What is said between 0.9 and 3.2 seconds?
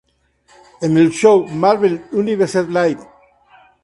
el show "Marvel Universe Live!